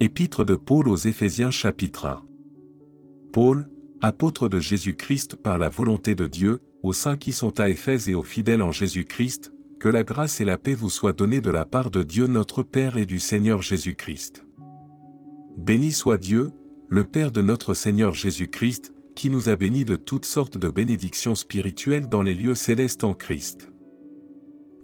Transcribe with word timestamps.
Épître 0.00 0.44
de 0.44 0.54
Paul 0.54 0.86
aux 0.86 0.96
Éphésiens 0.96 1.50
chapitre 1.50 2.06
1. 2.06 2.22
Paul, 3.32 3.68
apôtre 4.00 4.48
de 4.48 4.60
Jésus-Christ 4.60 5.34
par 5.34 5.58
la 5.58 5.68
volonté 5.68 6.14
de 6.14 6.28
Dieu, 6.28 6.60
aux 6.84 6.92
saints 6.92 7.16
qui 7.16 7.32
sont 7.32 7.58
à 7.58 7.68
Éphèse 7.68 8.08
et 8.08 8.14
aux 8.14 8.22
fidèles 8.22 8.62
en 8.62 8.70
Jésus-Christ, 8.70 9.52
que 9.80 9.88
la 9.88 10.04
grâce 10.04 10.40
et 10.40 10.44
la 10.44 10.56
paix 10.56 10.74
vous 10.74 10.88
soient 10.88 11.12
données 11.12 11.40
de 11.40 11.50
la 11.50 11.64
part 11.64 11.90
de 11.90 12.04
Dieu 12.04 12.28
notre 12.28 12.62
Père 12.62 12.96
et 12.96 13.06
du 13.06 13.18
Seigneur 13.18 13.60
Jésus-Christ. 13.60 14.44
Béni 15.56 15.90
soit 15.90 16.18
Dieu, 16.18 16.52
le 16.88 17.02
Père 17.02 17.32
de 17.32 17.42
notre 17.42 17.74
Seigneur 17.74 18.14
Jésus-Christ, 18.14 18.94
qui 19.16 19.30
nous 19.30 19.48
a 19.48 19.56
bénis 19.56 19.84
de 19.84 19.96
toutes 19.96 20.26
sortes 20.26 20.58
de 20.58 20.68
bénédictions 20.68 21.34
spirituelles 21.34 22.08
dans 22.08 22.22
les 22.22 22.34
lieux 22.34 22.54
célestes 22.54 23.02
en 23.02 23.14
Christ. 23.14 23.72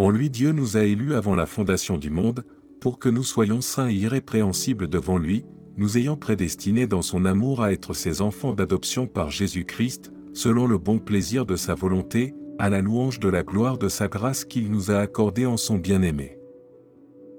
En 0.00 0.10
lui 0.10 0.28
Dieu 0.28 0.50
nous 0.50 0.76
a 0.76 0.82
élus 0.82 1.14
avant 1.14 1.36
la 1.36 1.46
fondation 1.46 1.98
du 1.98 2.10
monde, 2.10 2.44
pour 2.84 2.98
que 2.98 3.08
nous 3.08 3.22
soyons 3.22 3.62
saints 3.62 3.88
et 3.88 3.94
irrépréhensibles 3.94 4.88
devant 4.88 5.16
lui, 5.16 5.46
nous 5.78 5.96
ayant 5.96 6.18
prédestinés 6.18 6.86
dans 6.86 7.00
son 7.00 7.24
amour 7.24 7.62
à 7.62 7.72
être 7.72 7.94
ses 7.94 8.20
enfants 8.20 8.52
d'adoption 8.52 9.06
par 9.06 9.30
Jésus-Christ, 9.30 10.12
selon 10.34 10.66
le 10.66 10.76
bon 10.76 10.98
plaisir 10.98 11.46
de 11.46 11.56
sa 11.56 11.74
volonté, 11.74 12.34
à 12.58 12.68
la 12.68 12.82
louange 12.82 13.20
de 13.20 13.30
la 13.30 13.42
gloire 13.42 13.78
de 13.78 13.88
sa 13.88 14.08
grâce 14.08 14.44
qu'il 14.44 14.70
nous 14.70 14.90
a 14.90 14.98
accordée 14.98 15.46
en 15.46 15.56
son 15.56 15.78
bien-aimé. 15.78 16.36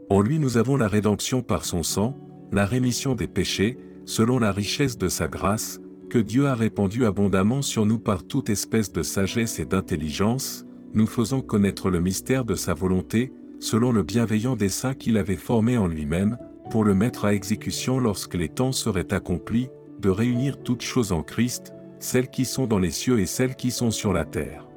En 0.09 0.21
lui 0.21 0.39
nous 0.39 0.57
avons 0.57 0.77
la 0.77 0.87
rédemption 0.87 1.43
par 1.43 1.63
son 1.63 1.83
sang, 1.83 2.17
la 2.51 2.65
rémission 2.65 3.13
des 3.13 3.27
péchés, 3.27 3.77
selon 4.05 4.39
la 4.39 4.51
richesse 4.51 4.97
de 4.97 5.09
sa 5.09 5.27
grâce, 5.27 5.79
que 6.09 6.17
Dieu 6.17 6.47
a 6.47 6.55
répandue 6.55 7.05
abondamment 7.05 7.61
sur 7.61 7.85
nous 7.85 7.99
par 7.99 8.23
toute 8.23 8.49
espèce 8.49 8.91
de 8.91 9.03
sagesse 9.03 9.59
et 9.59 9.65
d'intelligence, 9.65 10.65
nous 10.95 11.05
faisant 11.05 11.41
connaître 11.41 11.91
le 11.91 12.01
mystère 12.01 12.45
de 12.45 12.55
sa 12.55 12.73
volonté, 12.73 13.31
selon 13.59 13.91
le 13.91 14.03
bienveillant 14.03 14.55
dessein 14.55 14.93
qu'il 14.93 15.17
avait 15.17 15.35
formé 15.35 15.77
en 15.77 15.87
lui-même, 15.87 16.37
pour 16.69 16.83
le 16.83 16.95
mettre 16.95 17.25
à 17.25 17.33
exécution 17.33 17.99
lorsque 17.99 18.35
les 18.35 18.49
temps 18.49 18.71
seraient 18.71 19.13
accomplis, 19.13 19.69
de 19.99 20.09
réunir 20.09 20.61
toutes 20.61 20.81
choses 20.81 21.11
en 21.11 21.23
Christ, 21.23 21.73
celles 21.99 22.29
qui 22.29 22.45
sont 22.45 22.67
dans 22.67 22.79
les 22.79 22.91
cieux 22.91 23.19
et 23.19 23.25
celles 23.25 23.55
qui 23.55 23.71
sont 23.71 23.91
sur 23.91 24.13
la 24.13 24.25
terre. 24.25 24.67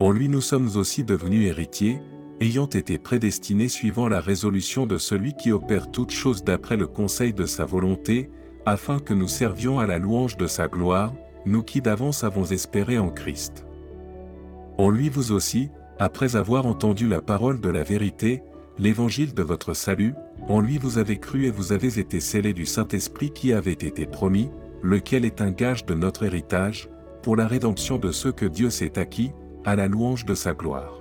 En 0.00 0.10
lui 0.10 0.28
nous 0.28 0.40
sommes 0.40 0.76
aussi 0.76 1.04
devenus 1.04 1.48
héritiers, 1.48 2.00
ayant 2.40 2.66
été 2.66 2.98
prédestinés 2.98 3.68
suivant 3.68 4.08
la 4.08 4.20
résolution 4.20 4.86
de 4.86 4.98
celui 4.98 5.34
qui 5.34 5.52
opère 5.52 5.90
toutes 5.90 6.10
choses 6.10 6.44
d'après 6.44 6.76
le 6.76 6.86
conseil 6.86 7.32
de 7.32 7.46
sa 7.46 7.64
volonté, 7.64 8.30
afin 8.66 8.98
que 8.98 9.14
nous 9.14 9.28
servions 9.28 9.78
à 9.78 9.86
la 9.86 9.98
louange 9.98 10.36
de 10.36 10.46
sa 10.46 10.68
gloire, 10.68 11.12
nous 11.46 11.62
qui 11.62 11.80
d'avance 11.80 12.24
avons 12.24 12.44
espéré 12.44 12.98
en 12.98 13.10
Christ. 13.10 13.66
En 14.78 14.90
lui 14.90 15.08
vous 15.08 15.32
aussi, 15.32 15.70
après 15.98 16.36
avoir 16.36 16.66
entendu 16.66 17.08
la 17.08 17.20
parole 17.20 17.60
de 17.60 17.68
la 17.68 17.82
vérité, 17.82 18.42
l'évangile 18.78 19.34
de 19.34 19.42
votre 19.42 19.74
salut, 19.74 20.14
en 20.48 20.60
lui 20.60 20.78
vous 20.78 20.98
avez 20.98 21.18
cru 21.18 21.46
et 21.46 21.50
vous 21.50 21.72
avez 21.72 21.98
été 21.98 22.20
scellés 22.20 22.52
du 22.52 22.66
Saint-Esprit 22.66 23.30
qui 23.30 23.52
avait 23.52 23.72
été 23.72 24.06
promis, 24.06 24.50
lequel 24.82 25.24
est 25.24 25.40
un 25.40 25.50
gage 25.50 25.86
de 25.86 25.94
notre 25.94 26.24
héritage, 26.24 26.88
pour 27.22 27.36
la 27.36 27.46
rédemption 27.46 27.98
de 27.98 28.12
ceux 28.12 28.32
que 28.32 28.44
Dieu 28.44 28.70
s'est 28.70 28.98
acquis, 28.98 29.32
à 29.64 29.76
la 29.76 29.88
louange 29.88 30.26
de 30.26 30.34
sa 30.34 30.52
gloire. 30.52 31.00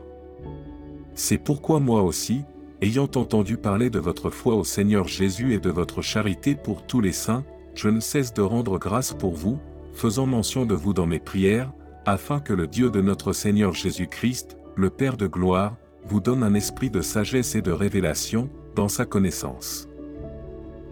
C'est 1.16 1.38
pourquoi 1.38 1.80
moi 1.80 2.02
aussi, 2.02 2.44
ayant 2.81 3.09
entendu 3.16 3.57
parler 3.57 3.89
de 3.89 4.00
votre 4.00 4.30
foi 4.30 4.55
au 4.55 4.63
Seigneur 4.63 5.07
Jésus 5.07 5.53
et 5.53 5.59
de 5.59 5.69
votre 5.69 6.02
charité 6.02 6.55
pour 6.55 6.85
tous 6.85 7.02
les 7.02 7.11
saints, 7.11 7.44
je 7.75 7.89
ne 7.89 8.00
cesse 8.00 8.33
de 8.33 8.41
rendre 8.41 8.78
grâce 8.78 9.13
pour 9.13 9.33
vous, 9.33 9.59
faisant 9.94 10.25
mention 10.25 10.66
de 10.66 10.75
vous 10.75 10.94
dans 10.94 11.05
mes 11.05 11.19
prières, 11.19 11.72
afin 12.05 12.39
que 12.39 12.53
le 12.53 12.67
Dieu 12.67 12.89
de 12.89 13.02
notre 13.02 13.33
Seigneur 13.33 13.73
Jésus-Christ, 13.73 14.57
le 14.75 14.89
Père 14.89 15.17
de 15.17 15.27
gloire, 15.27 15.75
vous 16.05 16.19
donne 16.19 16.43
un 16.43 16.53
esprit 16.53 16.89
de 16.89 17.02
sagesse 17.02 17.55
et 17.55 17.61
de 17.61 17.71
révélation, 17.71 18.49
dans 18.75 18.88
sa 18.88 19.05
connaissance. 19.05 19.88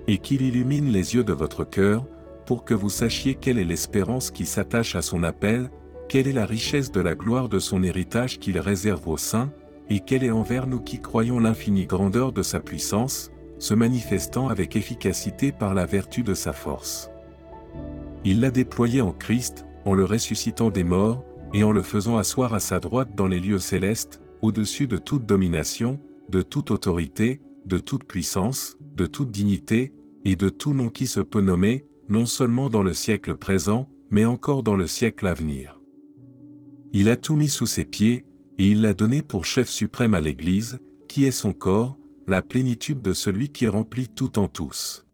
Et 0.07 0.17
qu'il 0.17 0.41
illumine 0.41 0.91
les 0.91 1.15
yeux 1.15 1.23
de 1.23 1.33
votre 1.33 1.63
cœur, 1.63 2.05
pour 2.45 2.63
que 2.63 2.73
vous 2.73 2.89
sachiez 2.89 3.35
quelle 3.35 3.57
est 3.57 3.65
l'espérance 3.65 4.31
qui 4.31 4.45
s'attache 4.45 4.95
à 4.95 5.01
son 5.01 5.23
appel, 5.23 5.69
quelle 6.09 6.27
est 6.27 6.33
la 6.33 6.45
richesse 6.45 6.91
de 6.91 7.01
la 7.01 7.15
gloire 7.15 7.49
de 7.49 7.59
son 7.59 7.83
héritage 7.83 8.39
qu'il 8.39 8.59
réserve 8.59 9.07
aux 9.07 9.17
saints, 9.17 9.51
et 9.89 9.99
quelle 9.99 10.23
est 10.23 10.31
envers 10.31 10.67
nous 10.67 10.79
qui 10.79 10.99
croyons 10.99 11.39
l'infinie 11.39 11.85
grandeur 11.85 12.31
de 12.31 12.43
sa 12.43 12.59
puissance, 12.59 13.31
se 13.59 13.73
manifestant 13.73 14.47
avec 14.47 14.75
efficacité 14.75 15.51
par 15.51 15.73
la 15.73 15.85
vertu 15.85 16.23
de 16.23 16.33
sa 16.33 16.53
force. 16.53 17.09
Il 18.23 18.41
l'a 18.41 18.51
déployé 18.51 19.01
en 19.01 19.11
Christ, 19.11 19.65
en 19.85 19.93
le 19.93 20.05
ressuscitant 20.05 20.69
des 20.69 20.83
morts, 20.83 21.23
et 21.53 21.63
en 21.63 21.71
le 21.71 21.81
faisant 21.81 22.17
asseoir 22.17 22.53
à 22.53 22.59
sa 22.59 22.79
droite 22.79 23.15
dans 23.15 23.27
les 23.27 23.39
lieux 23.39 23.59
célestes, 23.59 24.21
au-dessus 24.41 24.87
de 24.87 24.97
toute 24.97 25.25
domination, 25.25 25.99
de 26.29 26.41
toute 26.41 26.71
autorité, 26.71 27.41
de 27.65 27.77
toute 27.77 28.05
puissance, 28.05 28.77
de 28.95 29.05
toute 29.05 29.31
dignité, 29.31 29.93
et 30.25 30.35
de 30.35 30.49
tout 30.49 30.73
nom 30.73 30.89
qui 30.89 31.07
se 31.07 31.19
peut 31.19 31.41
nommer, 31.41 31.85
non 32.09 32.25
seulement 32.25 32.69
dans 32.69 32.83
le 32.83 32.93
siècle 32.93 33.35
présent, 33.35 33.89
mais 34.09 34.25
encore 34.25 34.63
dans 34.63 34.75
le 34.75 34.87
siècle 34.87 35.27
à 35.27 35.33
venir. 35.33 35.79
Il 36.93 37.09
a 37.09 37.15
tout 37.15 37.35
mis 37.35 37.49
sous 37.49 37.65
ses 37.65 37.85
pieds, 37.85 38.25
et 38.57 38.69
il 38.69 38.81
l'a 38.81 38.93
donné 38.93 39.21
pour 39.21 39.45
chef 39.45 39.69
suprême 39.69 40.13
à 40.13 40.21
l'Église, 40.21 40.79
qui 41.07 41.25
est 41.25 41.31
son 41.31 41.53
corps, 41.53 41.97
la 42.27 42.41
plénitude 42.41 43.01
de 43.01 43.13
celui 43.13 43.49
qui 43.49 43.67
remplit 43.67 44.07
tout 44.07 44.39
en 44.39 44.47
tous. 44.47 45.05